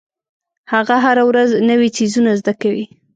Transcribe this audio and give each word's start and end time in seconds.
هغه 0.73 0.95
هره 1.05 1.23
ورځ 1.29 1.49
نوې 1.69 1.89
څیزونه 1.97 2.31
زده 2.39 2.53
کوي. 2.61 2.85